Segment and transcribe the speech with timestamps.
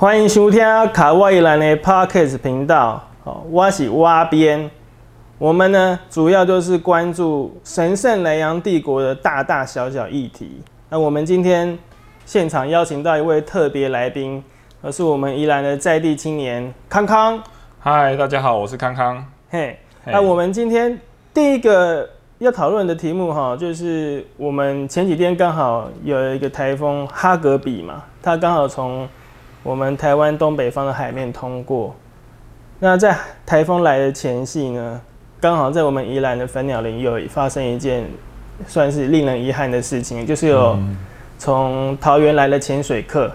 [0.00, 0.62] 欢迎收听
[0.94, 3.06] 卡哇伊兰的 Podcast 频道。
[3.22, 4.70] 哦，我是蛙边。
[5.36, 10.62] 我们呢，主要就是关注神圣莱阳帝国的大大小小议题。
[10.88, 11.78] 那我们今天
[12.24, 14.42] 现场邀请到一位特别来宾，
[14.80, 17.38] 而是我们宜兰的在地青年康康。
[17.78, 19.22] 嗨，大家好，我是康康。
[19.50, 20.98] 嘿，那我们今天
[21.34, 22.08] 第一个
[22.38, 29.06] 要讨论的题目哈，就是我们前几天刚好有一个台风哈格比嘛，它刚好从
[29.62, 31.94] 我们台湾东北方的海面通过。
[32.78, 35.00] 那在台风来的前夕呢，
[35.38, 38.04] 刚好在我们宜兰的粉鸟林有发生一件
[38.66, 40.78] 算是令人遗憾的事情，就是有
[41.38, 43.30] 从桃园来的潜水客，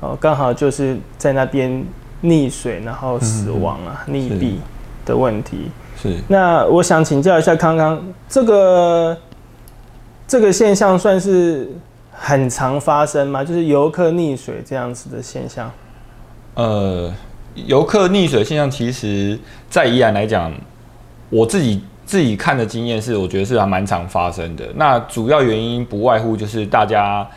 [0.00, 1.84] 哦，刚好就是在那边
[2.22, 4.56] 溺水，然后死亡啊，溺毙
[5.06, 5.70] 的问题。
[5.96, 6.14] 是。
[6.28, 9.16] 那我想请教一下康康，这个
[10.28, 11.70] 这个现象算是
[12.18, 13.44] 很常发生吗？
[13.44, 15.70] 就是游客溺水这样子的现象？
[16.54, 17.14] 呃，
[17.54, 20.52] 游客溺水现象，其实在宜兰来讲。
[21.28, 24.64] 我自己自己看的经验是，我觉得是还蛮常发生的。
[24.76, 27.28] 那主要原因不外乎就是大家，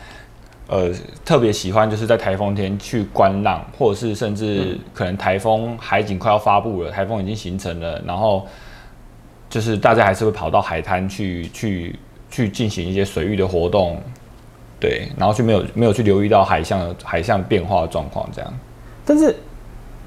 [0.68, 0.88] 呃，
[1.24, 8.46] 特别喜欢就是在台风天去观浪，或者是甚至可能台风海景快要发布了，台风已经形成了，然后
[9.48, 11.98] 就是大家还是会跑到海滩去去
[12.30, 14.00] 去进行一些水域的活动，
[14.80, 18.52] 对，然后就没有没有去留意到海象海象变化的状况这样。
[19.04, 19.36] 但是。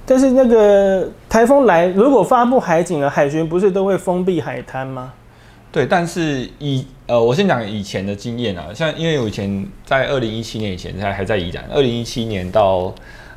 [0.05, 5.13] 但是那个台风来，如果发布海警了，海巡不是都会封闭海滩吗？
[5.71, 12.93] 对，但是以呃，我先讲以前的经验啊，像因为我以前在二零一七年以前还还在宜兰，二零一七年到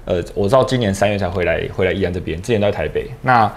[0.07, 3.09] 呃，我到今年三月才回来回来宜兰这边，之前在台北。
[3.23, 3.49] 那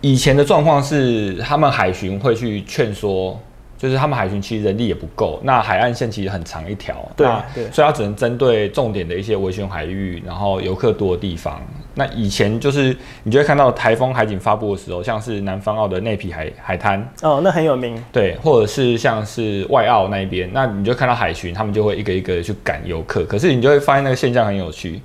[0.00, 3.38] 以前的状况是，他们海巡会去劝说。
[3.84, 7.26] 就是他们海巡其实人力也不够，那海岸线其实很长一条，对，
[7.70, 11.60] 所以它只能针对重点的一些维权海域，然后游客多的地方。
[11.94, 24.98] 那以前就是你就会看到台风海警发布的时候，像是南方澳的内皮海海滩，哦，那很有名，对，或者是像是外澳那一边，那你就看到海巡他们就会一个一个去赶游客，可是你就会发现那个现象很有趣，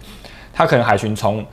[0.53, 1.45] 他可能海巡从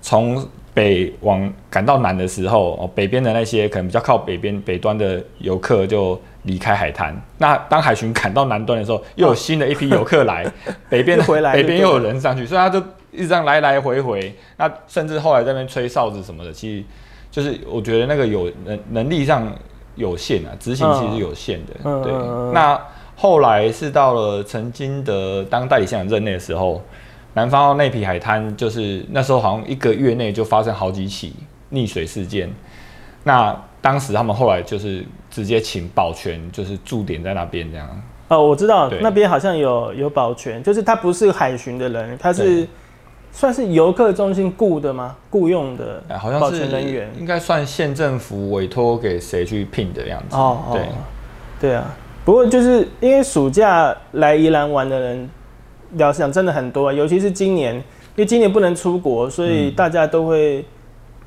[0.00, 0.42] 从
[0.72, 6.18] 北往赶到南的时候，哦，北边的那些可能比较靠北边北端的游客就。
[6.44, 10.50] 离开海滩，那当海巡赶到南端的时候，又有新的 一批游客来，
[10.88, 12.78] 北边回来，北边又有人上去，所以他就
[13.12, 14.34] 一直这样来来回回。
[14.56, 16.84] 那甚至后来在那边吹哨子什么的，其实
[17.30, 19.52] 就是我觉得那个有能能力上
[19.96, 22.02] 有限啊，执行其实有限的。
[22.02, 22.12] 对，
[22.54, 22.80] 那
[23.16, 26.82] 后来是到了曾经的当代理县长任内的时候，
[27.34, 31.34] 南方那批海滩就是那时候好像一个月内就发生好几起
[31.70, 32.50] 溺水事件。
[33.24, 35.04] 那当时他们后来就是。
[35.30, 37.88] 直接请保全，就是驻点在那边这样。
[38.26, 42.66] 哦，我知道那边好像有有保全，就是他不是海巡的人，他是
[43.30, 45.14] 算是游客中心雇的吗？
[45.30, 50.34] 雇佣的，好像是人员，应该算县政府委托给谁去聘的样子。
[50.34, 50.88] 哦，对，
[51.60, 51.94] 对啊。
[52.24, 55.30] 不过就是因为暑假来宜兰玩的人，
[55.92, 57.82] 聊想真的很多，啊尤其是今年，因
[58.16, 60.64] 为今年不能出国，所以大家都会。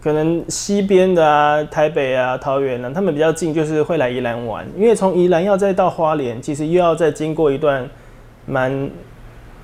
[0.03, 4.67] 可能西边的啊，台北啊，桃园啊，他们比较近，就是会来宜兰玩。
[4.75, 7.89] 因为从宜兰要再到花莲，其实又要再经过一段
[8.45, 8.89] 蛮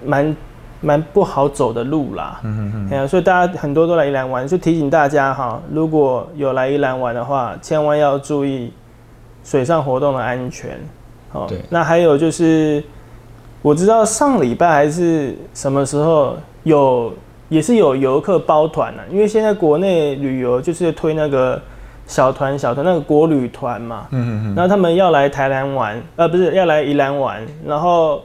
[0.06, 0.38] 蛮
[0.80, 2.40] 蛮不好走的路啦。
[2.44, 3.06] 嗯嗯嗯。
[3.06, 8.72] 所以大家很多都来宜兰玩，就提醒大家哈，如果有来宜兰玩的话，千万要注意
[9.44, 10.80] 水上活动的安全。
[11.32, 11.60] 好，对。
[11.70, 12.82] 那还有就是，
[13.62, 17.12] 我知道上礼拜还是什么时候有。
[17.50, 21.60] 也是有游客包团呢，因为现在国内旅游就是推那个
[22.06, 28.22] 小团小团那个国旅团嘛，嗯嗯嗯，然后他们要来台南玩，呃，不是要来宜兰玩，然后，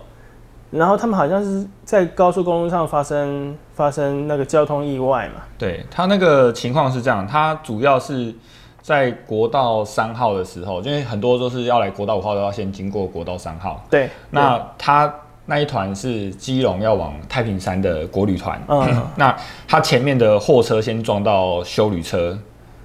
[0.71, 5.43] 然后他们好像是在高速公路上发生发生那个交通意外嘛。
[5.56, 8.35] 对他那个情况是这样，他主要是
[8.83, 13.83] 在国道三号的时候，因为很多都是要来国道五号都要先经过国道三号。
[13.89, 15.12] 对，那他。
[15.47, 19.37] 那一团是基隆要往太平山的国旅团，嗯， 那
[19.69, 22.38] 他前面的货车先撞到修旅车，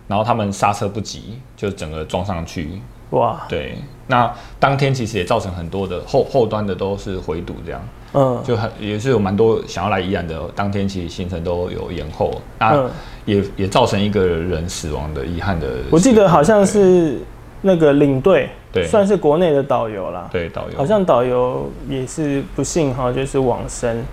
[0.08, 3.78] 然后他们刹车不及，就整个撞上去，哇，对，
[4.08, 4.30] 那
[4.60, 7.82] 当天其实也造成很多的后后端的都是回堵这样，
[8.14, 12.90] 嗯，就很也是有蛮多想要来宜兰的，当天其实行程都有延后，那
[13.26, 17.20] 也也造成一个人死亡的遗憾的，我记得好像是。
[17.62, 20.30] 那个领队，对，算是国内的导游啦。
[20.32, 24.04] 对，导游好像导游也是不幸哈，就是往生。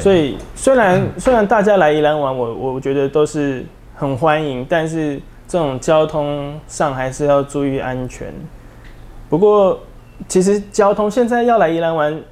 [0.00, 3.64] 所以虽然虽然大家来宜兰玩，我我觉得都是
[3.94, 8.32] 很欢迎，但是这种交通上还是要注意安全。
[9.28, 9.78] 不过
[10.28, 12.22] 其实交通现在要来宜兰玩，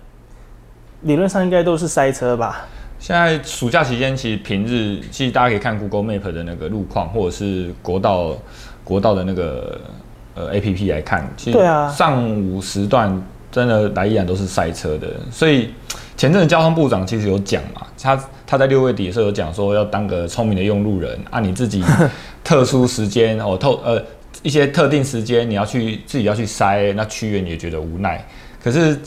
[1.03, 2.67] 理论上应该都是塞车吧？
[2.99, 8.35] 现在暑假期间，其实平日其实大家可以看 Google Map 的那个路况，或者是国道
[8.85, 9.81] 国道的那个
[10.47, 11.59] 呃 A P P 来看，其实
[11.97, 15.09] 上午时段真的来依然都是塞车的。
[15.31, 15.71] 所以
[16.17, 21.85] 前阵子交通部长其实有讲嘛，他他在六月底的时候有讲说要当个聪明的用路人，啊、你自己
[22.45, 24.03] 特殊时间 哦透呃
[24.43, 28.25] 一些特定时间你要去自己要去塞，那屈原也觉得无奈。
[28.63, 28.99] 可是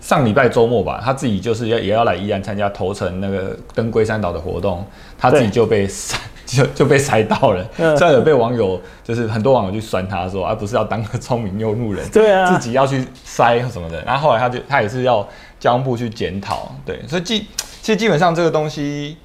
[0.00, 4.84] 上礼拜周末吧，他自己就是要也要来宜兰参加头城那个登龟山岛的活动，
[5.18, 6.18] 他自己就被塞
[6.54, 14.02] 就就被塞到了，嗯虽然有被网友就是很多网友去酸他说，而、不是要当个聪明用路人，对啊自己要去塞什么的。
[14.04, 15.26] 然后后来他就他也是要
[15.58, 17.40] 交通部去检讨，对，所以基
[17.82, 19.16] 其实基本上这个东西，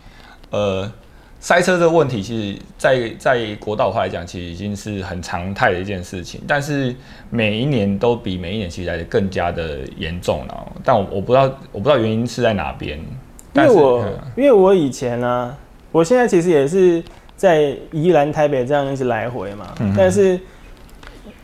[0.49, 0.91] 呃，
[1.39, 6.93] 塞车这个问题，其实在在国道化来讲，其实已经是很常态的一件事情，但是
[7.29, 10.67] 每一年都比每一年其实来的更加的严重了。
[10.83, 13.05] 但我我不知道我不知道原因是在哪边，因
[13.53, 15.55] 但是为我嗯因为我以前呢、
[15.91, 17.01] 我现在其实也是
[17.39, 20.37] 在宜兰、台北这样一直来回嘛，嗯但是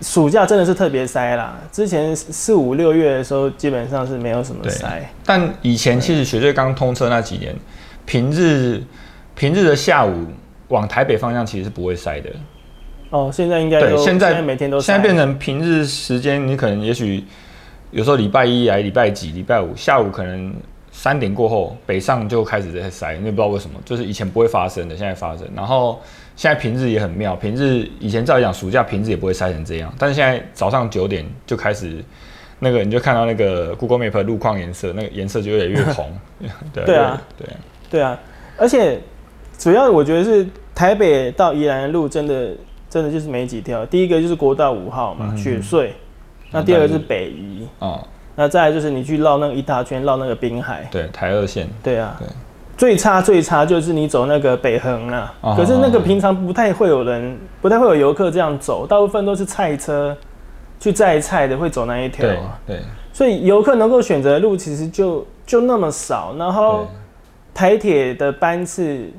[0.02, 1.58] 暑假真的是特别塞啦。
[1.72, 5.10] 之前四五六月的时候，基本上是没有什么塞。
[5.26, 7.56] 但以前其实雪隧刚通车那几年，
[8.06, 8.84] 平日
[9.36, 10.26] 平日的下午
[10.68, 12.30] 往台北方向其实是不会塞的。
[13.10, 17.24] 哦，现在应该对，都现在每天都塞现在变成平日时间，你可能也许
[17.92, 20.54] 有时候礼拜一来礼拜几、礼拜五下午可能
[20.98, 25.46] 三点过后北上就开始在塞，你也不知道为什么，就是以前不会发生的，现在发生。
[25.54, 26.00] 然后
[26.38, 32.04] 现在平日也很妙，平日以前照理讲暑假平日也不会塞成这样，但是现在早上九点就开始。
[32.58, 36.10] 那个你就看到那个 Google Map 的路况颜色，那个颜色就越来越红，
[36.74, 37.54] 对对啊，对啊，
[37.90, 38.18] 对啊，
[38.58, 38.98] 而且
[39.58, 42.56] 主要我觉得是台北到宜兰的路真的
[42.90, 43.86] 真的就是没几条。
[43.86, 45.90] 第一个就是国道五号嘛，雪隧。
[46.50, 48.02] 那第二个是北宜，啊、
[48.36, 50.88] 那再来就是你去绕那个一大圈，绕那个滨海。
[50.92, 52.28] 对，台二线，对啊，对。
[52.78, 60.14] 最差最差就是你走那个北横啊，啊可是那个平常不太会有人，不太会有游客这样走，大部分都是菜车
[60.78, 62.28] 去载菜的会走那一条
[62.68, 62.82] 对
[63.14, 66.86] 所以游客能够选择的路其实就就那么少，然后
[67.54, 69.10] 台铁的班次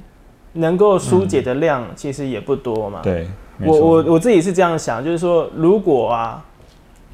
[0.52, 3.00] 能够疏解的量其实也不多嘛。
[3.02, 3.26] 对，
[3.64, 6.44] 我我我自己是这样想，就是说，如果啊，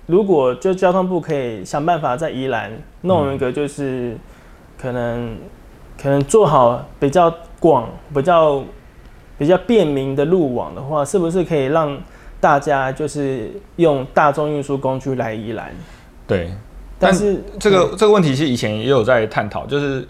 [0.07, 2.71] 如果就交通部可以想办法在宜兰
[3.03, 4.17] 弄一个，就是
[4.81, 5.37] 可能、
[6.01, 8.63] 可能做好比较广、比较
[9.39, 11.97] 比较便民的路网的话，是不是可以让
[12.41, 15.71] 大家就是用大众运输工具来宜兰？
[16.27, 16.51] 对。
[16.99, 20.07] 但是这个这个问题是以前也有在探讨，就是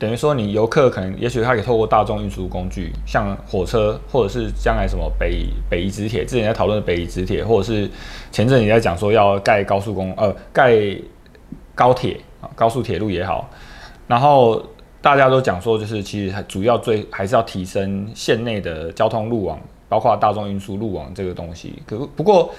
[0.00, 7.88] 等于说你游客可能也许他可以透过大众运输工具，像火车或者是将来什么北北宜直铁，之前在讨论的北宜直铁，或者是
[8.32, 10.74] 前阵也在讲说要盖高速公呃盖
[11.74, 13.50] 高铁啊高速铁路也好，
[14.06, 14.64] 然后
[15.02, 21.74] 大家都讲说就是其实主要最还是要提升县内的交通路网，包括大众运输路网这个东西。
[21.86, 22.50] 可不过。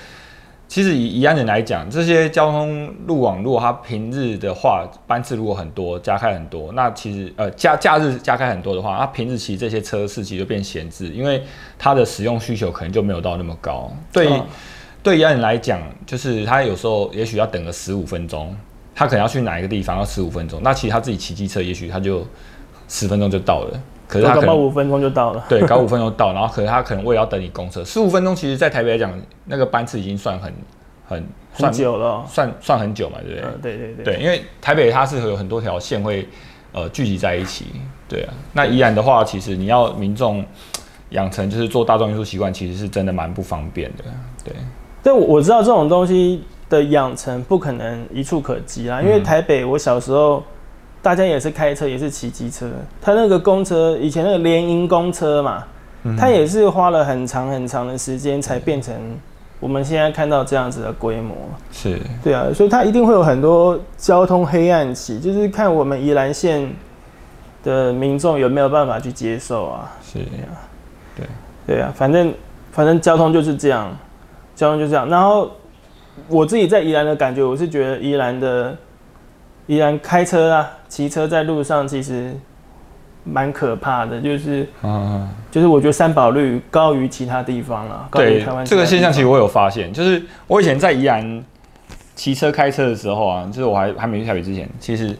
[0.71, 11.43] 其实以宜安人来讲，这些交通路网，如果它平日的话班次如果很多，加开很多，那其实呃假假日加开很多的话，它平日其实这些车次其实就变闲置，因为
[11.77, 13.91] 它的使用需求可能就没有到那么高。
[14.13, 14.45] 对、嗯
[15.03, 18.55] 对宜安人来讲，就是他有时候也许要等个十五分钟，
[18.95, 22.25] 他可能要去哪一个地方要十五分钟，那其实他自己骑机车，也许他就
[22.87, 23.77] 十分钟就到了。
[24.11, 25.41] 可是他搞可能不好五分钟就到了。
[25.47, 29.09] 对，搞五分钟到，然后可能他可能为了要等你公车，十五分钟，其实在台北来讲，
[29.45, 30.53] 那个班次已经算很
[31.07, 31.17] 很
[31.53, 33.49] 很算久了哦、算算很久嘛，对不对？
[33.49, 34.03] 嗯，对对对。
[34.03, 36.27] 对，因为台北它是有很多条线会
[36.73, 37.67] 呃聚集在一起，
[38.09, 38.33] 对啊。
[38.51, 40.43] 那宜兰的话，其实你要民众
[41.11, 44.03] 养成就是做大众运输习惯，其实是真的蛮不方便的，
[44.43, 44.53] 对。
[45.01, 50.43] 但我我知道这种东西的养成不可能一触可及啦，因为嗯台北我小时候
[51.01, 52.69] 大家也是开车，也是骑机车，
[53.01, 55.63] 他那个公车以前那个联营公车嘛，
[56.17, 58.93] 他也是花了很长很长的时间才变成
[59.59, 61.35] 我们现在看到这样子的规模。
[61.71, 66.71] 是，对啊，所以它一定会有很多交通黑暗期，就是看我们宜兰县
[67.63, 69.91] 的民众有没有办法去接受啊。
[70.03, 70.19] 是，
[71.67, 72.33] 对啊，反正
[72.71, 73.91] 反正交通就是这样，
[74.55, 75.07] 交通就这样。
[75.09, 75.51] 然后
[76.27, 78.75] 我自己在宜兰的感觉，我是觉得宜兰的
[79.71, 82.35] 宜兰开车啊、骑车在路上其实
[83.23, 91.41] 蛮可怕的，就是嗯，就是我觉得三保率高于其他地方了，高于对台湾，这个现象其实实我有发现，就是我以前在宜兰
[92.15, 95.17] 骑车开车的时候啊，就是我还还没去台北之前，其实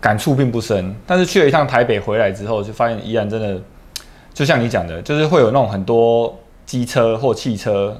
[0.00, 0.92] 感触并不深。
[1.06, 3.62] 但是去了一趟台北回来之后，就发现宜兰真的，
[4.34, 7.96] 就像你讲的，就是会有那种很多机车或汽车，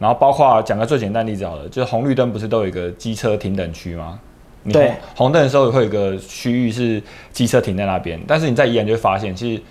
[0.00, 4.18] 然后包括讲个最简单例子好了，就是红绿灯不是都有一个机车停等区吗？
[4.66, 4.96] 你对红
[5.26, 7.00] 红灯的时候会有一个区域是
[7.32, 9.62] 机车停在那边，但是你在宜兰就会发现，其实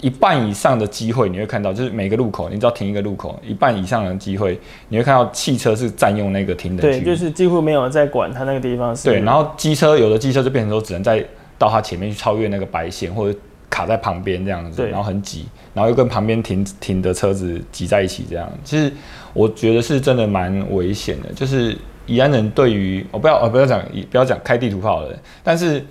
[0.00, 9.10] 一半以上的机会你会看到，就是每个路口，你只要停一个路口，一半以上的机会你会看到汽车是占用那个停的区对，就是几乎没有在管它那个地方是。
[9.10, 11.22] 对，然后机车有的机车就变成说只能在
[11.58, 13.38] 到它前面去超越那个白线，或者
[13.68, 18.50] 卡在旁边这样子，对然后很挤，然后又跟旁边停停的车子挤在一起这样。
[18.64, 18.90] 其实
[19.34, 21.76] 我觉得是真的蛮危险的，就是
[22.10, 25.84] 宜安人对于我不要呃不要讲不要讲开地图炮了，但是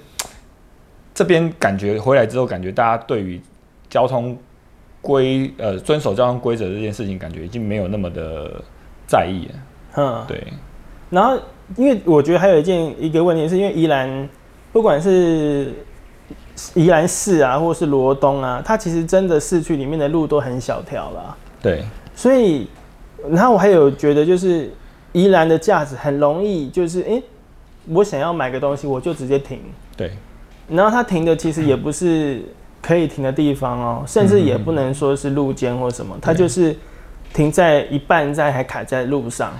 [1.13, 3.39] 这边感觉回来之后，感觉大家对于
[3.89, 4.37] 交通
[5.01, 8.61] 规呃遵守交通规则这件事情，感觉已经没有那么的
[9.07, 9.55] 在意了。
[9.95, 10.43] 嗯，对，
[11.09, 11.39] 然后
[11.77, 14.29] 因为我觉得还有一件一个问题，是因为宜兰
[14.73, 15.73] 不管是
[16.73, 22.67] 宜兰市啊，或是罗东啊，它其实真的市区里面的路都很小条啦，对，所以
[23.29, 24.69] 然后我还有觉得就是
[25.11, 27.23] 宜兰的价值很容易就是诶，
[27.87, 29.59] 我想要买个东西我就直接停，
[29.97, 30.11] 对，
[30.67, 32.43] 然后它停的其实也不是
[32.81, 36.75] 可以停的地方哦，甚至也不能说是路肩或什么，它就是
[37.33, 39.51] 停在一半在还卡在路上。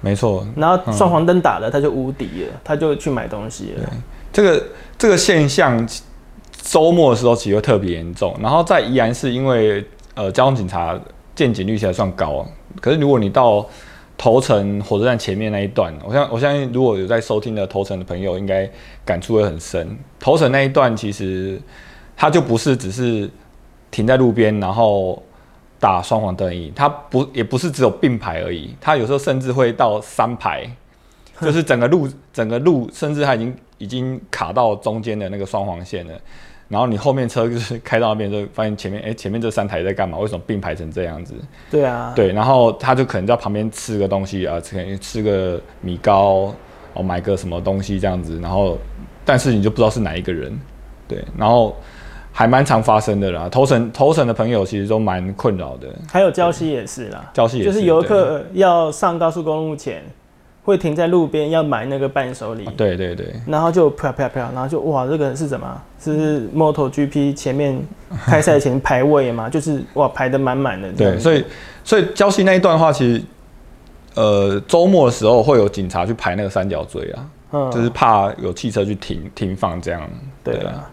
[0.00, 3.90] 没错，然后双黄灯打了，他就无敌了，他就去买东西了。
[4.32, 4.64] 这个
[4.96, 5.84] 这个现象，
[6.62, 8.32] 周末的时候其实会特别严重。
[8.40, 10.96] 然后在宜兰是，因为呃交通警察
[11.34, 12.46] 见警率其实算高，
[12.80, 13.66] 可是如果你到
[14.18, 18.70] 头城火车站前面那一段，我相我相信如果有在收听的头城的朋友，应该
[19.06, 19.96] 感触会很深。
[20.20, 21.58] 头城那一段其实
[22.16, 23.30] 它就不是只是
[23.90, 25.22] 停在路边，然后。
[25.80, 30.68] 打双黄灯而已，它不也不是只有并排而已，它有时候甚至会到三排，
[31.40, 36.14] 就是整个路整个路，甚至它已经已经卡到中间的那个双黄线了。
[36.68, 40.18] 然后你后面车就是开到那边，就发现前面哎、前面这三台在干嘛？
[40.18, 41.34] 为什么并排成这样子？
[41.70, 46.54] 对啊，对，然后他就可能在旁边吃个东西啊，可能吃个米糕，
[46.94, 48.78] 哦买个什么东西这样子，然后
[49.24, 50.58] 但是你就不知道是哪一个人，
[51.08, 51.76] 对，然后。
[52.30, 55.88] 还蛮常发生的啦，头城头城的朋友其实都蛮困扰的。
[56.08, 60.04] 还有礁溪也是啦，礁溪也就是游客要上高速公路前，
[60.68, 62.72] 会停在路边要买那个伴手礼、啊。
[62.76, 63.32] 对对对。
[63.46, 65.82] 然后就啪啪啪，然后就哇，这个是什么？
[65.98, 67.80] 是 MotoGP 前面
[68.26, 69.48] 开赛前排位嘛？
[69.50, 70.92] 就是哇排的满满的。
[70.92, 71.42] 对，所以
[71.82, 73.22] 所以礁溪那一段的话，其实
[74.14, 80.02] 呃周末的时候会有警察去排那个三角锥啊，嗯，就是怕有汽车去停停放这样。
[80.44, 80.90] 对啊。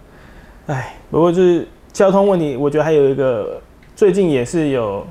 [0.67, 3.61] 哎，不过就是交通问题，我觉得还有一个，
[3.93, 5.05] 最近也是有，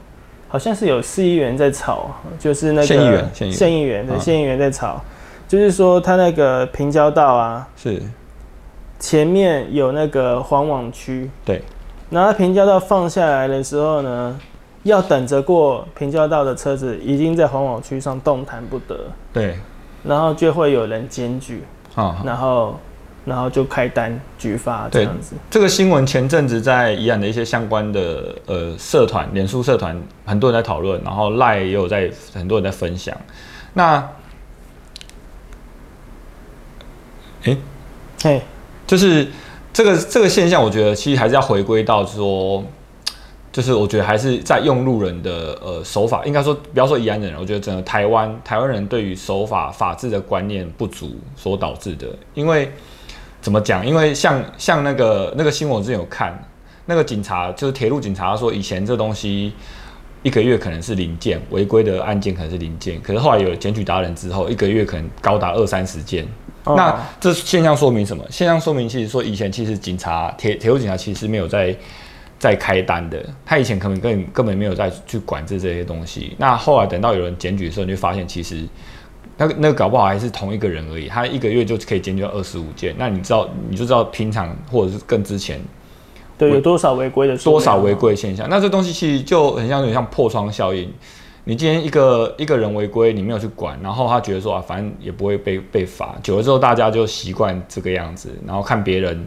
[0.49, 4.07] 好像是有市议员在吵，就是那个县议员，县议员。
[4.07, 5.01] 的县议员在吵，
[5.49, 8.03] 就是说他那个平交道啊，是。
[9.01, 11.63] 前面有那个黄网区，对，
[12.11, 14.39] 然后平交道放下来的时候呢，
[14.85, 18.99] 要等着过平交道的车子已经在黄网区上动弹不得，
[19.33, 19.57] 对，
[20.05, 22.79] 然后就会有人检举，啊，然后。
[23.25, 25.35] 然后就开单举发这样子。
[25.51, 33.17] 这个新闻前阵子在宜兰的一些相关的呃社团、脸书社团，很多人在讨论，然后赖也有在很多人在分享。
[33.73, 34.07] 那，
[37.45, 37.57] 哎，
[38.23, 38.43] 嘿，
[38.87, 39.27] 就是
[39.73, 42.63] 这个这个现象，我觉得其实还是要回归到说，
[43.51, 52.71] 就是我觉得还是在用路人的呃手法，应该说不要说宜安人，我觉得整个台湾台湾人对于守法法治的观念不足所导致的，因为。
[53.45, 53.87] 怎么讲？
[53.87, 56.33] 因为像像那个那个新闻，我之前有看，
[56.87, 59.53] 那个警察就是铁路警察说，以前这东西
[60.23, 66.27] 一个月可能是零件，违规的案件可能是零件，可是后来有检举达人之后，一个月可能高达二三十件。
[66.65, 68.25] 那这现象说明什么？
[68.31, 71.77] 现象说明其实说以前其实警察铁铁路警察其实没有在
[72.39, 76.35] 在开单的，他以前可能根根本没有在去管制这些东西。
[76.39, 78.67] 那后来等到有人检举的时候，你就发现其实。
[79.37, 82.95] 那个那个搞不好还是同一个人而已，他一个月就可以检举二十五件。
[82.99, 85.61] 那你知道，你就知道平常或者是更之前，
[86.39, 88.49] 对有多少违规的多少违规现象。
[88.49, 90.93] 那这东西其实就很像有点像破窗效应。
[91.47, 96.15] 你今天一个一个人违规，你没有去管，然后他觉得说啊，反正也不会被被罚。
[96.23, 99.27] 久了之后，大家就习惯这个样子，然后看别人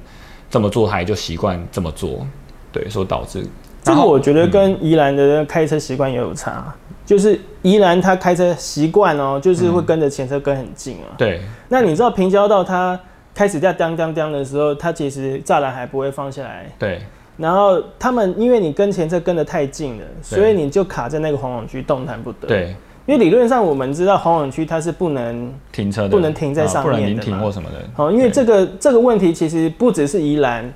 [0.50, 2.26] 这么做，他也就习惯这么做。
[2.72, 3.46] 对，所导致
[3.84, 6.74] 这个，我觉得跟宜兰的开车习惯也有差。
[7.08, 11.16] 就是宜兰他开车习惯哦，就是会跟着前车跟很近啊。
[11.18, 11.40] 对。
[11.70, 13.00] 那你知道平交道他
[13.34, 16.70] 开始在当当当的时候，他其实栅栏还不会放下来。
[16.78, 17.00] 对。
[17.38, 22.48] 然后他们因为你跟前车跟得太近了，所以你就卡在那个黄网区动弹不得。
[22.50, 22.76] 对。
[23.06, 27.76] 因为理论上我们知道黄网区它是不能停车的，不能停在上面的，不能停或什么的。
[27.96, 30.70] 好，因为这个这个问题其实不只是宜兰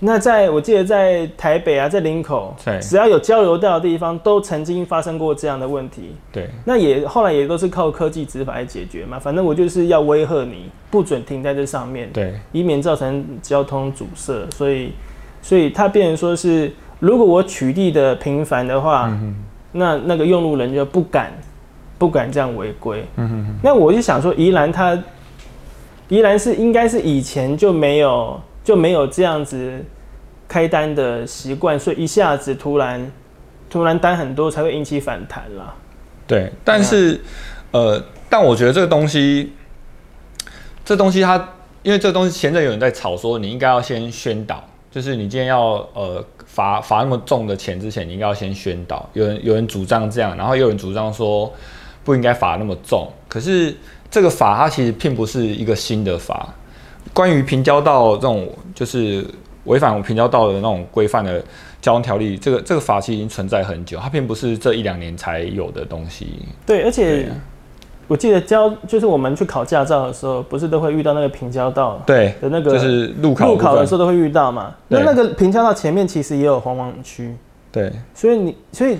[0.00, 6.14] 那在我记得在台北啊，在林口，只要有交流道的地方，都曾经发生过这样的问题。
[6.30, 14.46] 对那也后来也都是靠科技执法来解决嘛，反正我就是要威吓你，不准停在这上面，对以免造成交通阻塞。
[14.54, 14.92] 所以，
[15.42, 19.34] 所以他变成说是，如果我取缔的频繁的话，嗯
[19.72, 21.32] 那那个用路人就不敢
[21.98, 23.04] 不敢这样违规。
[23.16, 24.96] 嗯哼哼那我就想说，宜兰它
[26.08, 29.82] 宜兰是应该是以前就没有就没有这样子
[30.46, 33.10] 开单的习惯，所以一下子突然
[33.70, 35.74] 突然单很多才会引起反弹啦。
[36.26, 37.18] 对，但是
[37.70, 39.54] 呃，但我觉得这个东西，
[40.84, 41.48] 这东西它
[41.82, 49.08] 因为这东西前阵有人在吵说，你应该要先宣导，就是你今天要呃罚罚那么重的钱之前，你应该要先宣导。
[49.14, 51.50] 有人有人主张这样，然后有人主张说
[52.04, 53.10] 不应该罚那么重。
[53.28, 53.74] 可是
[54.10, 56.54] 这个法它其实并不是一个新的法，
[57.12, 59.24] 关于平交道这种就是
[59.64, 61.42] 违反平交道的那种规范的
[61.80, 66.40] 交通条例，这个这个法其实已经存在很久，它并不是这一两年才有的东西。
[66.66, 67.36] 对，而且啊
[68.06, 74.74] 我记得交就是我们去考驾照的时候，不是都会遇到那个平交道对，的那个就是路考路考的时候，都会遇到嘛。
[74.88, 77.36] 那那个平交道前面其实也有黄网区，
[77.70, 77.92] 对。
[78.14, 78.96] 所以你所以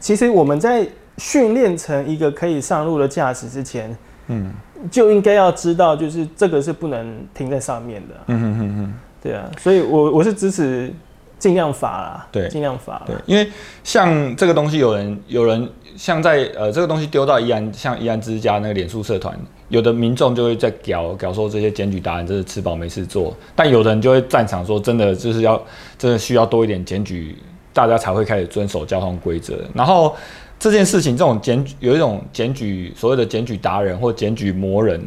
[0.00, 0.88] 其实我们在
[1.18, 3.94] 训练成一个可以上路的驾驶之前，
[4.28, 4.50] 嗯
[4.90, 8.14] 就应该要知道，就是这个是不能停在上面的。
[8.26, 10.92] 嗯哼哼哼，对啊，所以我我是支持
[11.38, 13.02] 尽量罚啦，对尽量罚。
[13.06, 13.50] 对，因为
[13.84, 25.60] 像这个东西，有人有人像在呃这个东西丢到宜安，像宜安之家那个脸书社团，有的民众就会在屌屌说这些检举达人真是吃饱没事做，但有的人就会赞赏说，真的就是要
[25.98, 27.36] 真的需要多一点检举，
[27.72, 29.58] 大家才会开始遵守交通规则。
[29.74, 30.14] 然后
[30.58, 35.00] 这件事情，这种检举有一种检举所谓的检举达人或检举魔人。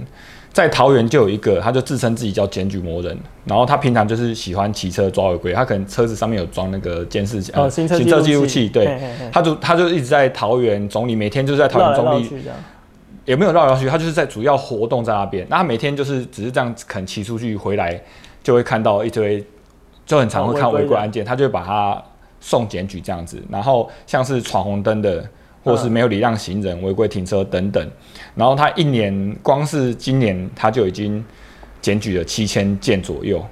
[0.51, 12.27] 在桃园就有一个，他就自称自己叫检举魔人，然后他平常就是喜欢骑车抓违规，他可能车子上面有装那个监视器，哦，行车记录器，器，对，嘿嘿嘿他就他就一直在桃园总理，每天就是在桃园总理。
[13.25, 15.45] 也没有绕来绕去，他就是在主要活动在那边。
[15.49, 18.01] 那他每天就是只是这样可能骑出去回来，
[18.41, 19.45] 就会看到一堆，
[20.03, 22.03] 就很常会看哦违规的违规案件，他就会把他
[22.39, 23.41] 送检举这样子。
[23.50, 25.28] 然后像是闯红灯的，
[25.63, 27.91] 或是没有礼让行人、违规停车等等。
[28.36, 31.23] 然后他一年光是今年他就已经
[31.82, 33.45] 检举了七千件左右。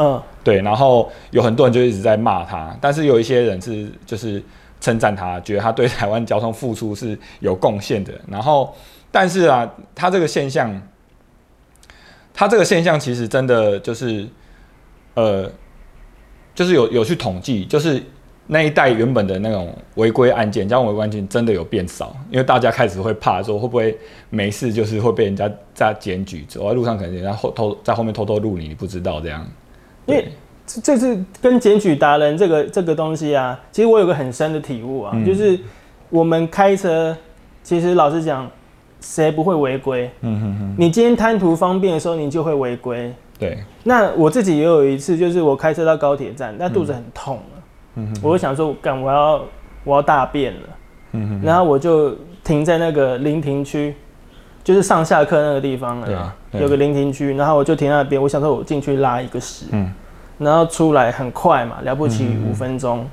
[0.00, 4.40] 嗯，对，然后有很多人就一直在骂他，但是有一些人是就是
[4.80, 8.12] 称赞他，觉得他对台湾交通付出是有贡献的。
[8.28, 8.72] 然后，
[9.10, 10.80] 但是啊，他这个现象，
[12.32, 14.28] 他这个现象其实真的就是，
[15.14, 15.50] 呃，
[16.54, 18.00] 就是有有去统计，就是
[18.50, 23.96] 那一代原本的那种违规案件，交通违规案件真的有变少，因为大家开始会怕说会不会
[24.30, 29.46] 没事，就是会被人家在检举，走在路上可能人家后偷在后面偷偷录你，你不知道这样。
[30.06, 30.28] 因为
[30.66, 35.60] 这这是跟检举达人这个这个东西啊，其实我有个很深的体悟啊，嗯就是
[36.08, 37.14] 我们开车，
[37.62, 38.50] 其实老实讲，
[39.02, 40.10] 谁不会违规？
[40.22, 43.12] 嗯哼哼，你今天贪图方便的时候，你就会违规。
[43.38, 47.38] 对，那我自己也有一次，就是我开车到高铁站，那肚子很痛
[48.06, 49.40] 哼，我就想说，干我要
[49.84, 50.60] 我要大便了，
[51.12, 53.94] 嗯，然后我就停在那个临停区，
[54.62, 59.92] 就是上下课那个地方对了，对有个临停区，然后我就停在那边，我想说我进去拉一个屎，嗯。
[60.38, 63.04] 然后出来很快嘛，了不起五分钟，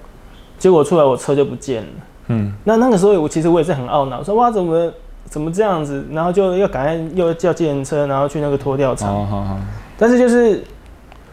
[0.60, 1.90] 结果出来我车就不见了。
[2.28, 2.54] 嗯。
[2.64, 4.92] 那那个时候我其实我也是很懊恼，说哇怎么
[5.26, 9.12] 怎么这样子，然后就要赶快又叫计程车，然后去那个拖吊场。
[9.12, 9.58] 好好好，
[9.98, 10.64] 但是就是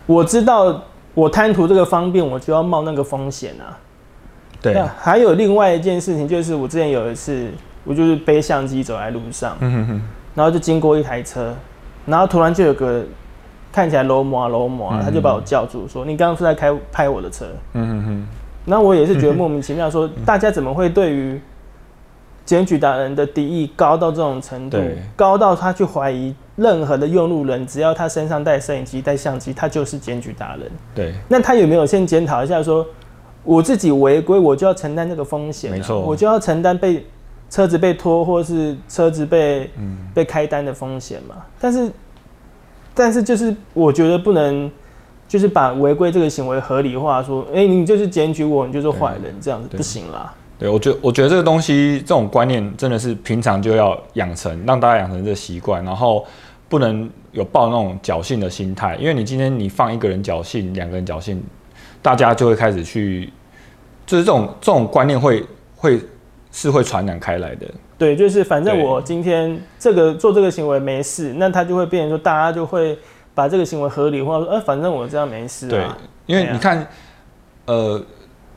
[0.07, 0.83] 我知道
[1.15, 3.77] 我贪图这个方便，我就要冒那个风险啊。
[4.61, 7.51] 对，那还有另外一件事情，就是我之前有一次，
[7.85, 10.03] 我就是背相机走在路上，嗯哼哼，
[10.35, 11.53] 然后就经过一台车，
[12.07, 13.05] 然后突然就有个
[13.73, 17.47] 看起来楼模啊楼模啊，嗯他就把我叫住，说你刚刚是在开拍我的车。
[17.73, 18.29] 嗯哼哼，
[18.67, 21.41] 那我也是觉得莫名其妙，说大家怎么会对于
[22.45, 24.79] 检举达人的敌意高到这种程度，
[25.17, 30.71] 高到他去怀疑任何的用路人，只要他身上带摄影机、带相机，他就是检举达人。
[30.95, 32.87] 对，那他有没有先检讨一下说，
[33.45, 37.05] 我自己违规，我就要承担这个风险、啊，没错我就要承担被
[37.51, 41.37] 车子被拖或是车子被嗯被开单的风险嘛？
[41.61, 41.91] 但是，
[42.95, 44.71] 但是就是我觉得不能。
[45.29, 50.31] 就是把违规这个行为合理化，说，哎、你就是检举我，你就是坏人，这样子不行啦。
[50.59, 56.23] 对我觉我觉得这个东西这种观念真的是平常就要养成，让大家养成这个习惯，然后
[56.73, 61.39] 不能有抱那种侥幸的心态，因为你今天你放一个人侥幸，两个人侥幸，
[62.01, 63.31] 大家就会开始去，
[64.07, 65.45] 就是这种这种观念会
[65.77, 66.01] 会
[66.51, 67.67] 是会传染开来的。
[67.99, 72.99] 对，就是反正我今天这个做这个行为没事，那他就会变成说，大家就会
[73.35, 76.87] 把这个行为合理化，说，呃，反正我这样没事对啊。，因因为你看，
[77.67, 78.03] 呃，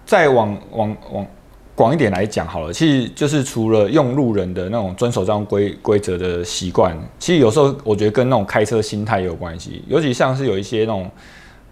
[0.05, 1.27] 再往往往
[1.75, 11.11] 广一点来讲好了，其实就是除了用路人的那种遵守这样规规则的习惯，其实有时候我觉得跟那种开车心态也有关系，尤其像是有一些那种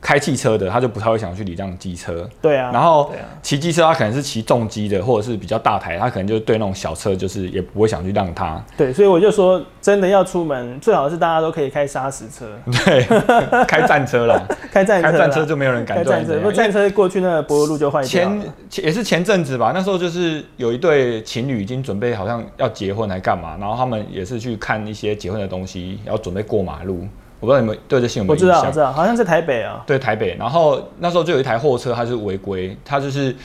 [0.03, 2.29] 开汽车的，他就不太会想去礼让机车。
[2.41, 3.09] 对啊，然后
[3.41, 8.61] 骑机车，他可能是骑重机的，或者是比较大台，他可能就对那种小车，就是也不会想去让他。
[8.75, 12.45] 对，所以我就说，真的要出门，最好是大家都可以开砂石车，
[12.85, 14.37] 对，开战车啦，
[14.73, 18.45] 开战车啦，开战车就没有人敢开战车，不战车过去那个柏油路就坏掉前了。
[18.69, 27.07] 前也是前阵子吧，那时候就是有一对情侣已经准备好像要结婚还干嘛，然后他们也是去看一些结婚的东西，要准备过马路。
[27.43, 28.79] 我不知道你们对这新闻有我知道，我没有印象知？
[28.79, 29.83] 道，好像在台北啊。
[29.85, 33.35] 对台北，然后那时候就有一台货车，它是违规，它就是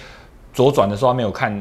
[0.53, 1.61] 左转的时候他没有看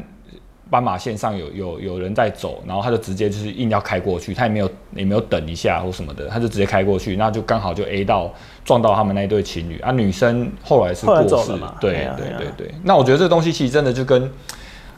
[0.69, 8.31] 斑马线上有有有人在走，然后他就直接就是硬要开过去，他也没有也没有等一下或什么的，他就直接开过去，那就刚好就 A 到
[8.63, 14.31] 撞到他们那一对情侣啊，女生后来是过世嘛，对对啊对啊对那我觉得这东西其实真的就跟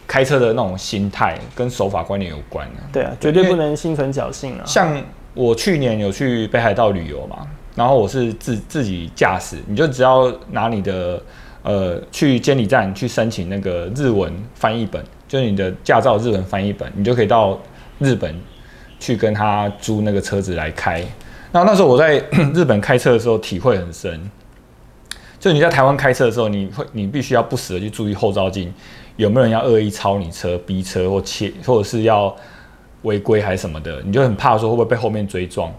[0.05, 2.83] 开车的那种心态跟守法观念有关啊。
[2.91, 4.63] 对啊，绝对不能心存侥幸啊。
[4.65, 5.01] 像
[5.39, 11.21] 我去年有去北海道旅游嘛，然后我是自自己驾驶，你就只要拿你的
[11.63, 17.57] 呃去监理站去申请那个日文翻译本，就是你的驾照日文翻译本，你就可以到
[17.99, 18.35] 日本
[18.99, 21.01] 去跟他租那个车子来开。
[21.53, 22.21] 那那时候我在
[22.53, 24.29] 日本开车的时候体会很深，
[25.39, 28.73] 就你在台湾开车的时候，你会你必须要不时的去注意后照镜
[29.15, 32.35] 有没有人要恶意超你车、逼车或切，或者是要
[33.03, 35.73] 违规还是什么的，你就很怕说会不会被后面追撞，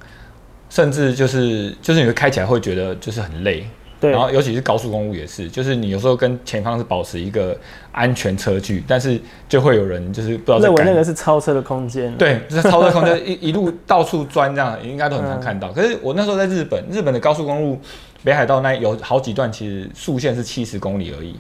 [0.69, 3.67] 甚至就是就是你会开起来会觉得就是很累，
[4.01, 7.55] 对然，后尤其是高速公路也是，就是你有时候跟前方是保持一个
[7.93, 15.71] 安全车距，但是就会有人就是不知道在赶认为那个是超车的空间。，对，就是超车空间 一一路到处钻这样，应该都很常看到。
[15.73, 17.79] 可是我那时候在日本，日本的高速公路
[18.25, 21.35] 北海道那有好几段，其实速限是七十公里而已。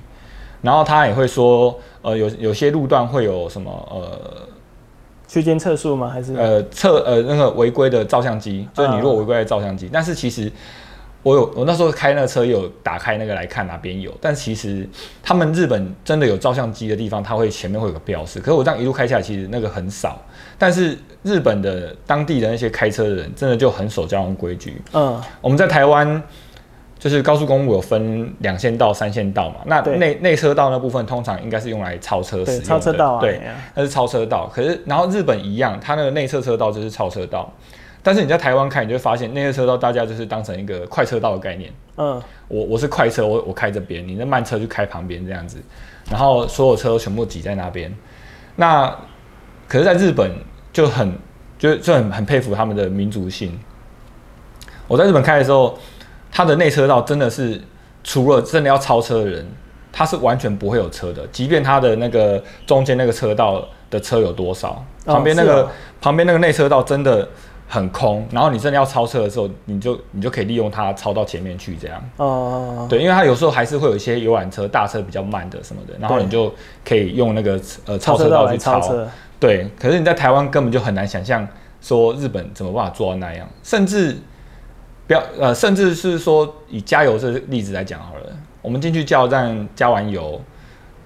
[0.61, 4.47] 然后他也会说，呃，有有些路段会有什么呃
[5.31, 6.11] 区间测速吗？
[6.12, 10.51] 还是呃测呃那个违规的照相机，就是你如果违规的照相机，但是其实
[11.23, 14.88] 我有我那时候开那个车有打开那个来看哪边有，但其实
[15.23, 20.21] 他们日本真的有照相机的地方，它会前面会有个标识，可是我这样一路开下来，其实那个很少。
[20.59, 24.83] 但是日本的当地的那些开车的人，真的就很守交通规矩。
[24.93, 26.21] 嗯，我们在台湾。
[27.01, 33.41] 就是高速公路有分两线道、三线道嘛，那内内车道那部分通常应该是用来超车使，用的，超车道啊，对，
[33.75, 34.49] 那是超车道。
[34.55, 37.51] 可是，然后日本一样，它那个内侧车道就是超车道。
[38.03, 41.73] 但是你在台湾开，你就会发现内侧车道大家就是当成一个快车道的概念。
[41.97, 45.59] 嗯，我我是快车，我我开这边，你那慢车就开旁边这样子，
[46.11, 47.91] 然后所有车都全部挤在那边。
[48.57, 48.95] 那
[49.67, 50.31] 可是，在日本
[50.73, 51.13] 就很
[51.59, 53.59] 就就很很佩服他们的民族性。
[54.89, 55.79] 我在日本开的时候，
[56.31, 57.61] 它的内车道真的是
[58.03, 59.47] 除了真的要超车的人，
[59.93, 65.69] 它是完全不会有车的，即便它的那个中间那个车道的车有多少，哦旁边那个、
[66.01, 67.29] 旁边那个内车道真的
[67.69, 72.03] 很空，然后你真的要超车的时候，你就你就可以利用它超到前面去这样。
[72.16, 76.53] 哦，对，因为它有时候还是会有一些游览车、大车比较慢的什么的，然后你就
[76.85, 78.81] 可以用那个呃超车道去超。
[79.38, 81.47] 对，可是你在台湾根本就很难想象
[81.81, 84.16] 说日本怎么办法做到那样，甚至
[85.11, 88.20] 不要呃，甚至是说以加油这个例子来讲好了，
[88.62, 90.40] 我们进去加油站加完油，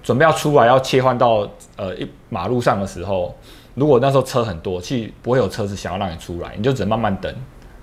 [0.03, 3.33] 准备要出来要切换到呃一马路上的时候，
[3.73, 7.33] 如果那时候车很多，其实不会有车子想要让你出来，你就只能慢慢等，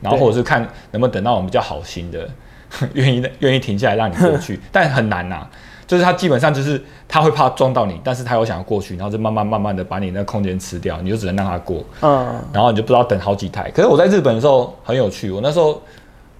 [0.01, 2.29] 然后或者是看能不能等到我们比较好心的，
[2.95, 5.45] 愿意愿意停下来让你过去， 但很难呐、
[5.89, 13.69] 就是他基本上就是他会怕撞到你，但是他又想要过去，然后就慢慢慢慢的把你那个空间吃掉，你就只能让他过，嗯，然后你就不知道等好几台。
[13.73, 15.83] 可是我在日本的时候很有趣，我那时候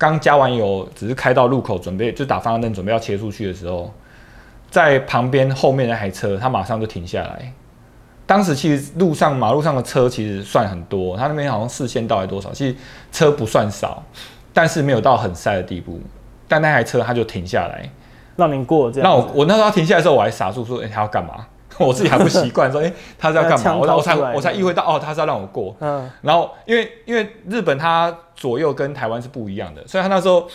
[0.03, 3.89] 刚加完油，只是开到路口准备就打方向灯准备要切出去的时候，
[4.69, 7.53] 在旁边后面那台车，他马上就停下来。
[8.27, 12.75] 当时其实路上马路上的车其实算很多，他那边好像四线道还多少，其实
[13.13, 14.03] 车不算少，
[14.53, 16.01] 但是没有到很塞的地步。
[16.49, 17.89] 但那台车他就停下来，
[18.35, 19.09] 让您过这样。
[19.09, 21.47] 那我我那时候他停下来的时候，我还傻住说：“哎、他要干嘛？”
[21.87, 25.75] 我自己还不习惯，说：“哎、他是要干嘛？”枪我我才我才意会到，哦，他是要让我过。
[25.81, 30.47] 嗯，然后因为因为日本它左右跟台湾是不一样的，所以他那时候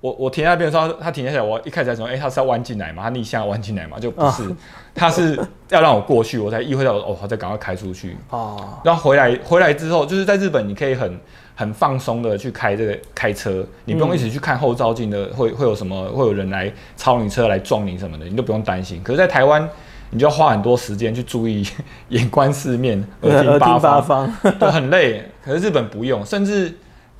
[0.00, 4.54] 我我停在那边的时候，他他停下来，我一开始在说，哎、他是要弯进来嘛，他逆向弯进来嘛，就不是，
[4.94, 5.38] 他是
[5.70, 8.16] 要让我过去，我才意会到，哦，我再赶快开出去。
[8.30, 11.18] 哦，然后回来回来之后，就是在日本，你可以很
[11.54, 19.02] 很放松的去开这个开车，你不用一直去看后照镜的会会有什么，会有人来超你车来撞你什么的，你都不用担心。
[19.02, 19.66] 可是，在台湾，
[20.10, 21.66] 你就要花很多时间去注意
[22.10, 25.24] 眼观四面， 耳听八方，方， 都很累。
[25.44, 26.74] 可是日本不用，甚至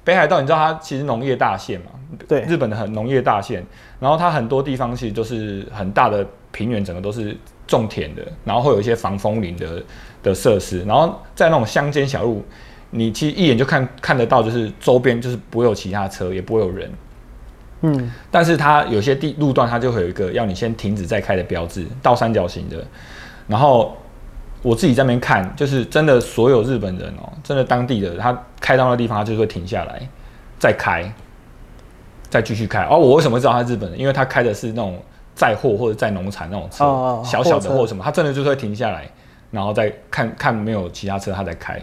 [0.05, 1.87] 北海道你知道它其实农业大县嘛，
[2.29, 3.65] 对，日本的很农业大县，
[3.99, 9.83] 然后它很多地方其实都是很大的平原，整个都是种田的，然后会有一些防风林的
[10.23, 12.45] 的设施，然后在那种乡间小路，
[12.91, 16.91] 你其实一眼就看看得到，就是周边就是不会有其他车，也不会有人。
[17.87, 22.77] 嗯，但是它有些地路段，它就会有一个要你先停止再开的标志，倒三角形的。
[23.47, 23.97] 然后
[24.63, 30.01] 我自己在那边看，就是真的所有日本人哦，真的当地的，他开到那地方，他就会停下来，
[30.59, 31.13] 再开，
[32.29, 32.83] 再继续开。
[32.85, 33.99] 哦，我为什么知道他日本人？
[34.01, 34.99] 因为他开的是那种
[35.35, 39.09] 载货或者载农产那种车，哦哦哦小小的或什么，他真的就是会停下来，
[39.51, 41.81] 然后再看看没有其他车，他再开。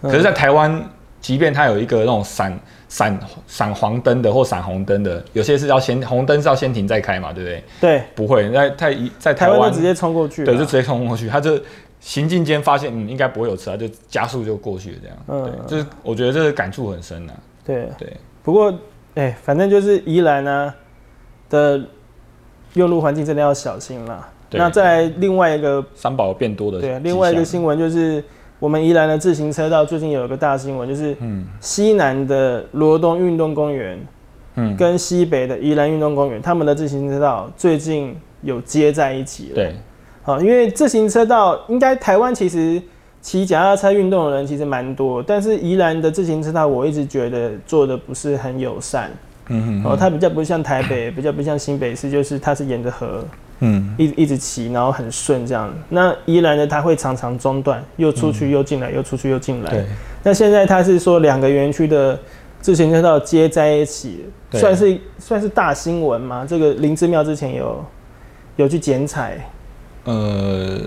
[0.00, 0.82] 嗯可是，在台湾，
[1.20, 2.58] 即便他有一个那种闪
[2.92, 7.64] 闪闪黄灯的或闪红灯的，有些是要先红灯是要先停再开嘛，对不对？
[7.80, 11.58] 对，不会，在在在台湾直接冲过去了，对，就直接冲过去，他就
[12.00, 15.16] 行进间发现嗯应该不会有车，他就加速就过去了这样。
[15.28, 17.32] 嗯对，就是我觉得这个感触很深呐、
[17.64, 17.88] 对。
[17.98, 18.70] 对，不过，
[19.14, 20.74] 哎、反正就是宜兰呢
[21.48, 21.80] 的
[22.74, 24.28] 右路环境真的要小心啦。
[24.50, 28.22] 对那在另外一个，三宝变多的对，另外一个新闻就是
[28.62, 33.98] 我们宜兰的自行车道最近有一个大新闻，就是嗯西南的罗东运动公园
[34.54, 39.54] 嗯，跟西北的宜兰运动公园，他们的自行车道最近有接在一起了。
[39.56, 39.74] 对，
[40.22, 42.80] 好，因为自行车道应该台湾其实
[43.20, 49.10] 骑脚踏车运动的人其实蛮多，但是宜兰的自行车道我一直觉得做的不是很友善。
[49.48, 53.24] 嗯哦，它比较不像台北，比较不像新北市，就是它是沿着河
[53.64, 55.72] 嗯一一直骑，然后很顺这样。
[55.88, 59.70] 那宜兰的它会常常中断，又出去又进来，又出去又进来。
[59.70, 59.86] 对，
[60.24, 62.18] 那现在它是说两个园区的
[62.60, 66.44] 自行车道接在一起，对算是算是大新闻吗？
[66.48, 67.84] 这个林芝庙之前有
[68.56, 69.38] 有去剪彩，
[70.04, 70.80] 呃，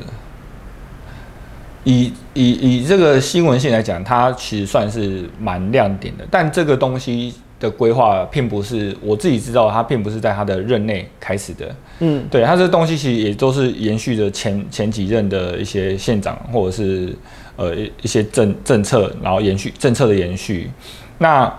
[1.86, 11.76] 以以以这个新闻性来讲，它其实算是蛮亮点的，但这个东西的规划并不是我自己知道，它并不是在他的任内开始的。
[12.00, 17.16] 嗯，对，它这东西其实也都是延续着前前几任的一些县长或者是
[17.56, 20.70] 呃一一些政政策，然后延续政策的延续。
[21.18, 21.52] 那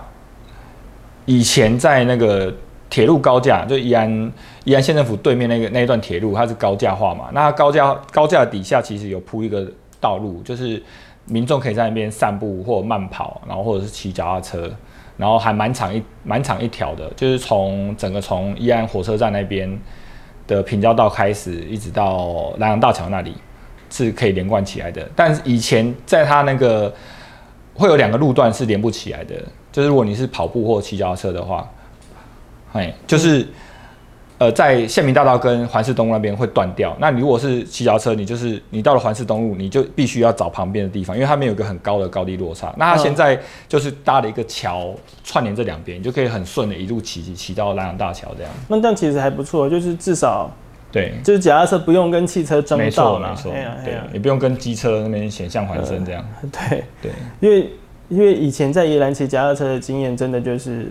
[1.25, 2.53] 以前在那个
[2.89, 4.31] 铁路高架，就宜安
[4.63, 7.25] 宜安县政府对面那个那一段铁路，它是高架化嘛。
[7.33, 10.81] 那高架高架底下其实有铺一个道路，就是
[11.25, 14.71] 民众可以在那边散步或慢跑，然后或者是骑脚踏车，
[15.17, 19.67] 然后还蛮长一蛮长一条的，就是从整个从宜安火车站那边
[20.47, 23.35] 的平交道开始，一直到南洋大桥那里
[23.89, 25.05] 是可以连贯起来的。
[25.15, 26.93] 但是以前在它那个
[27.73, 29.35] 会有两个路段是连不起来的，
[29.71, 31.69] 就是如果你是跑步或骑脚车的话，
[32.73, 33.47] 哎，就是。
[34.39, 36.95] 呃，在县民大道跟环市东路那边会断掉。
[36.99, 42.71] 那你如果是骑脚踏车，你就是你到了环市东路，你就必须要找旁边的地方，因为它们有一个很高的高低落差。
[42.77, 48.51] 那它现在就是搭了一个桥串联这两边，你就可以很顺的一路骑骑骑到南洋大桥这样。
[48.67, 50.51] 那这样其实还不错，就是至少
[50.91, 56.23] 对，就是脚踏车不用跟汽车争没道啦错没错对呀，你不用跟机车那边险象环生这样。
[56.51, 57.69] 对，对，因为
[58.07, 60.87] 因为以前在宜兰骑脚踏车的经验，真的就是，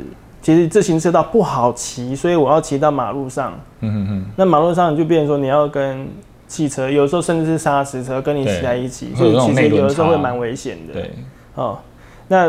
[0.47, 3.53] 其实自行车道不好骑，所以我要骑到马路上。
[3.81, 6.07] 嗯哼哼，那马路上就变成说你要跟
[6.47, 10.93] 汽车，有时候甚至是砂石车跟你骑在一起，所以其实有的时候差会蛮危险的。
[10.93, 11.11] 对，
[11.57, 11.77] 哦，
[12.29, 12.49] 那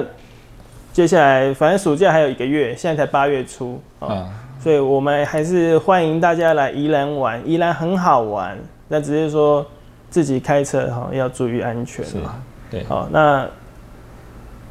[0.94, 4.30] 接下来反正暑假还有一个月，现在才八月初哦，啊，
[4.60, 8.56] 所以我们还是欢迎大家来宜兰玩，宜兰很好玩，
[8.90, 9.66] 那只是说
[10.12, 12.36] 自己开车哈、要注意安全是嘛。
[12.70, 12.84] 对。
[12.84, 13.48] 好，那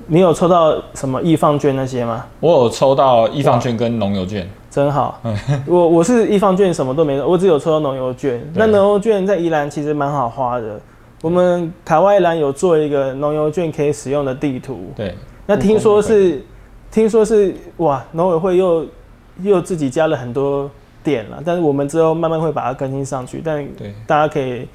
[0.09, 2.25] 你有抽到什么易放券那些吗？
[2.41, 5.21] 我有抽到易放券跟农油券，真好，
[5.67, 8.41] 我我是易放券什么都没有，我只有抽到农油券。
[8.55, 10.81] 那农油券在宜兰其实蛮好花的，
[11.23, 14.93] 我们卡外兰有做一个农油券可以使用的地图。
[14.95, 15.15] 对，
[15.45, 16.41] 那听说是，
[16.91, 18.87] 听说是哇，农委会又
[19.43, 20.71] 又自己加了很多
[21.03, 23.67] 点了，但是我们之后慢慢会把它更新上去，但
[24.07, 24.69] 大家可以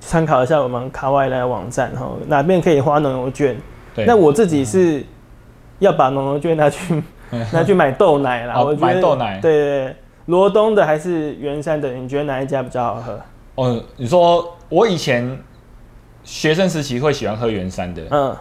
[0.00, 3.54] 参考一下我们卡外兰的网站哈，哪边可以花农油券。
[3.98, 4.06] 对。
[4.06, 5.04] 那我自己是
[5.80, 7.02] 要把农农券拿去
[7.52, 13.20] 拿去买豆奶啦，哦我觉得买豆奶对对对，罗东的还是圆山的，你觉得哪一家比较好喝？
[13.56, 15.38] 哦，你说我以前
[16.24, 18.36] 学生时期会喜欢喝圆山的，嗯，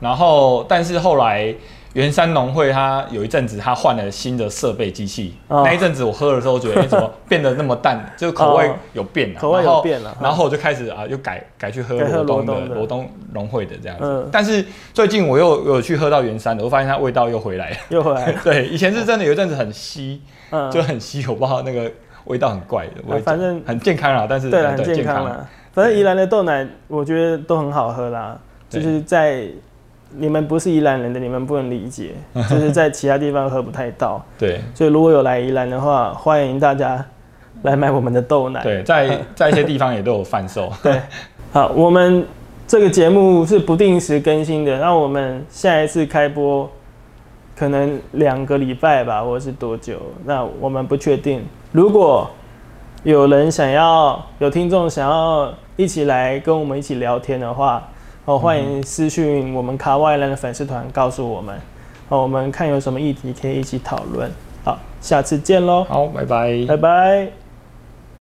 [0.00, 1.54] 然后但是后来
[1.94, 5.62] 圆山农会它有一阵子它换了新的设备机器，哦。
[5.64, 8.12] 那一阵子我喝的时候觉得，哎、怎么 变得那么淡？
[8.16, 8.74] 就口味哦。
[8.94, 14.04] 有变了、口味然后有变了然后我就开始啊，又改改去喝罗东的罗东农会的这样子。
[14.04, 14.28] 嗯。
[14.32, 17.76] 但是最近我又有去喝到圆山的，我发现它味道又回来了。
[17.90, 21.90] 又回来了， 对，以前是真的有一阵子很稀，嗯，就很稀，我不知道那个
[22.24, 22.92] 味道很怪的。
[23.06, 25.46] 我也反正很健康啦，但是很健康啦。
[25.72, 29.46] 反正宜兰的豆奶我觉得都很好喝啦，就是在
[30.16, 32.10] 你们不是宜兰人的，你们不能理解，
[32.48, 34.22] 就是在其他地方喝不太到。
[34.38, 37.04] 对所以如果有来宜兰的话，欢迎大家
[37.62, 38.62] 来买我们的豆奶。
[38.62, 40.72] 对，在在一些地方也都有贩售。
[40.82, 41.00] 对，
[41.52, 42.24] 好，我们
[42.66, 46.68] 这个节目是不定时更新的，那我们下一次开播
[47.56, 49.96] 可能两个礼拜吧，或者是多久？
[50.24, 51.44] 那我们不确定。
[51.70, 52.28] 如果
[53.04, 57.82] 有人想要，有听众想要一起来跟我们一起聊天的话，
[58.24, 61.58] 哦，欢迎私讯我们卡外人的粉丝团告诉我们，
[62.08, 64.30] 哦，我们看有什么议题可以一起讨论。
[64.64, 66.64] 好，下次见喽，好，拜拜。
[66.68, 67.41] 拜拜。